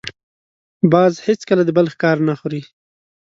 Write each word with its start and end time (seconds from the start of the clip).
باز 0.91 1.13
هېڅکله 1.27 1.61
د 1.65 1.69
بل 1.77 1.85
ښکار 1.93 2.17
نه 2.27 2.33
خوري 2.39 2.61